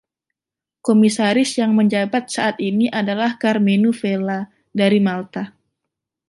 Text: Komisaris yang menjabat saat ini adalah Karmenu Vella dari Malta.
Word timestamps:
Komisaris 0.85 1.51
yang 1.61 1.71
menjabat 1.79 2.23
saat 2.35 2.57
ini 2.71 2.85
adalah 3.01 3.29
Karmenu 3.41 3.89
Vella 4.01 4.39
dari 4.79 4.97
Malta. 5.07 5.43